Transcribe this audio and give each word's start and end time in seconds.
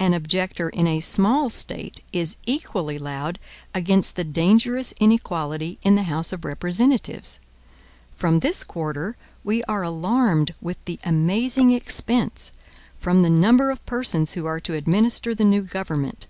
An 0.00 0.14
objector 0.14 0.70
in 0.70 0.86
a 0.86 1.00
small 1.00 1.50
State 1.50 2.00
is 2.10 2.36
equally 2.46 2.98
loud 2.98 3.38
against 3.74 4.16
the 4.16 4.24
dangerous 4.24 4.94
inequality 4.98 5.76
in 5.82 5.94
the 5.94 6.04
House 6.04 6.32
of 6.32 6.46
Representatives. 6.46 7.38
From 8.14 8.38
this 8.40 8.64
quarter, 8.64 9.14
we 9.44 9.62
are 9.64 9.82
alarmed 9.82 10.54
with 10.62 10.82
the 10.86 10.98
amazing 11.04 11.72
expense, 11.72 12.50
from 12.98 13.20
the 13.20 13.28
number 13.28 13.70
of 13.70 13.84
persons 13.84 14.32
who 14.32 14.46
are 14.46 14.58
to 14.60 14.72
administer 14.72 15.34
the 15.34 15.44
new 15.44 15.60
government. 15.60 16.28